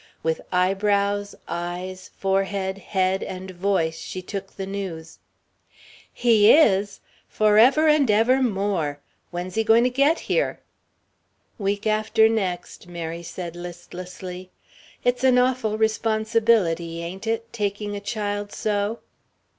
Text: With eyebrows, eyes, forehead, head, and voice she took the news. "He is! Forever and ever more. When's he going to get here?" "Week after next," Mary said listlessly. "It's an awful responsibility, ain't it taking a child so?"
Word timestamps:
With 0.23 0.41
eyebrows, 0.51 1.35
eyes, 1.47 2.09
forehead, 2.17 2.79
head, 2.79 3.21
and 3.21 3.51
voice 3.51 3.99
she 3.99 4.19
took 4.23 4.53
the 4.55 4.65
news. 4.65 5.19
"He 6.11 6.51
is! 6.51 7.01
Forever 7.29 7.87
and 7.87 8.09
ever 8.09 8.41
more. 8.41 8.99
When's 9.29 9.53
he 9.53 9.63
going 9.63 9.83
to 9.83 9.91
get 9.91 10.21
here?" 10.21 10.59
"Week 11.59 11.85
after 11.85 12.27
next," 12.27 12.87
Mary 12.87 13.21
said 13.21 13.55
listlessly. 13.55 14.49
"It's 15.03 15.23
an 15.23 15.37
awful 15.37 15.77
responsibility, 15.77 17.03
ain't 17.03 17.27
it 17.27 17.53
taking 17.53 17.95
a 17.95 17.99
child 18.01 18.51
so?" 18.51 19.01